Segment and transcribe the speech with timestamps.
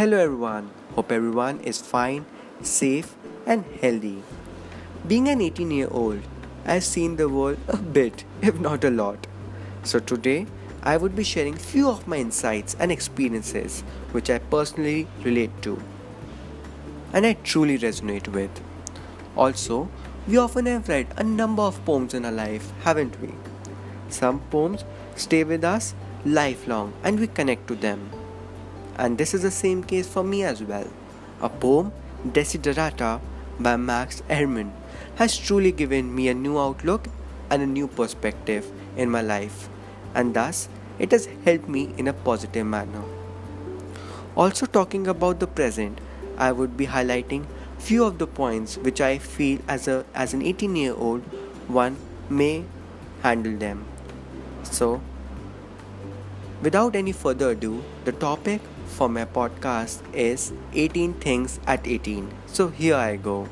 [0.00, 0.70] Hello everyone.
[0.94, 2.24] Hope everyone is fine,
[2.62, 3.14] safe
[3.44, 4.22] and healthy.
[5.06, 6.20] Being an 18 year old,
[6.64, 9.26] I've seen the world a bit, if not a lot.
[9.82, 10.46] So today,
[10.82, 13.82] I would be sharing few of my insights and experiences
[14.12, 15.78] which I personally relate to
[17.12, 18.62] and I truly resonate with.
[19.36, 19.90] Also,
[20.26, 23.34] we often have read a number of poems in our life, haven't we?
[24.08, 24.82] Some poems
[25.14, 28.19] stay with us lifelong and we connect to them.
[29.00, 30.86] And this is the same case for me as well.
[31.40, 31.90] A poem,
[32.22, 33.18] Desiderata
[33.58, 34.72] by Max Ehrmann,
[35.14, 37.06] has truly given me a new outlook
[37.48, 39.70] and a new perspective in my life,
[40.14, 40.68] and thus
[40.98, 43.02] it has helped me in a positive manner.
[44.36, 45.98] Also, talking about the present,
[46.36, 47.46] I would be highlighting
[47.78, 51.22] few of the points which I feel as a as an 18 year old
[51.78, 51.96] one
[52.28, 52.64] may
[53.22, 53.86] handle them.
[54.62, 55.00] So,
[56.68, 58.60] without any further ado, the topic
[58.90, 62.30] for my podcast is 18 things at 18.
[62.46, 63.48] So, here I go.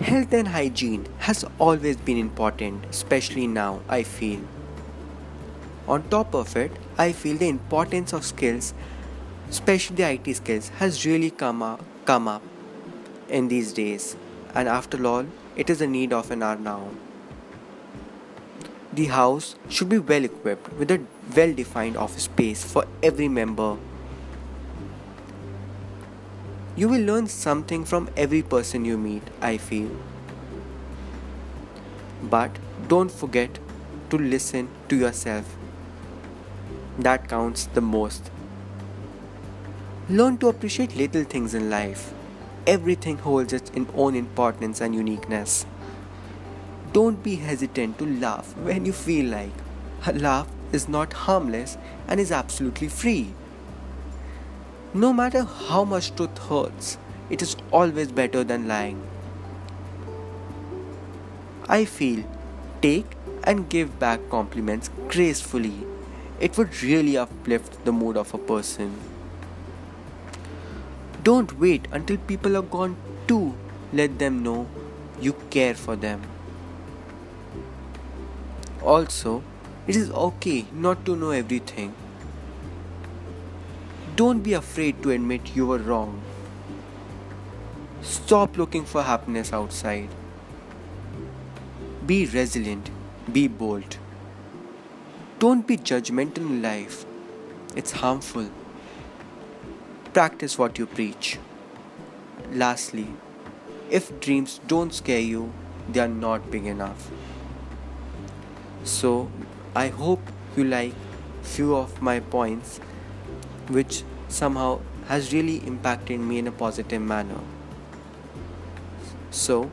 [0.00, 4.40] Health and hygiene has always been important, especially now, I feel.
[5.88, 8.74] On top of it, I feel the importance of skills,
[9.48, 12.42] especially the IT skills, has really come up, come up
[13.28, 14.16] in these days.
[14.54, 16.88] And after all, it is a need of an hour now.
[18.96, 20.98] The house should be well equipped with a
[21.36, 23.76] well defined office space for every member.
[26.76, 29.90] You will learn something from every person you meet, I feel.
[32.22, 33.58] But don't forget
[34.08, 35.54] to listen to yourself.
[36.98, 38.30] That counts the most.
[40.08, 42.14] Learn to appreciate little things in life.
[42.66, 45.66] Everything holds its own importance and uniqueness.
[46.96, 49.56] Don't be hesitant to laugh when you feel like.
[50.06, 51.76] A laugh is not harmless
[52.08, 53.34] and is absolutely free.
[54.94, 56.96] No matter how much truth hurts,
[57.28, 59.02] it is always better than lying.
[61.68, 62.24] I feel
[62.80, 65.74] take and give back compliments gracefully.
[66.40, 68.96] It would really uplift the mood of a person.
[71.22, 72.96] Don't wait until people are gone
[73.28, 73.54] to
[73.92, 74.66] let them know
[75.20, 76.22] you care for them.
[78.82, 79.42] Also,
[79.86, 81.94] it is okay not to know everything.
[84.16, 86.22] Don't be afraid to admit you were wrong.
[88.02, 90.08] Stop looking for happiness outside.
[92.06, 92.90] Be resilient,
[93.32, 93.98] be bold.
[95.38, 97.04] Don't be judgmental in life,
[97.74, 98.48] it's harmful.
[100.12, 101.38] Practice what you preach.
[102.52, 103.08] Lastly,
[103.90, 105.52] if dreams don't scare you,
[105.88, 107.10] they are not big enough
[108.86, 109.28] so
[109.74, 110.20] i hope
[110.56, 110.94] you like
[111.42, 112.78] few of my points
[113.68, 117.40] which somehow has really impacted me in a positive manner.
[119.30, 119.70] So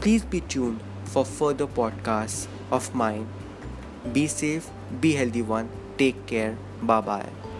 [0.00, 3.28] please be tuned for further podcasts of mine.
[4.12, 4.68] Be safe
[5.00, 5.68] be healthy one.
[5.96, 6.56] Take care.
[6.82, 7.53] Bye bye